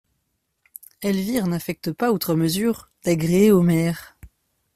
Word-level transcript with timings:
Elvire 1.01 1.45
n'affecte 1.45 1.91
pas 1.91 2.11
outre 2.11 2.33
mesure 2.33 2.89
d'agréer 3.05 3.51
Omer. 3.51 4.17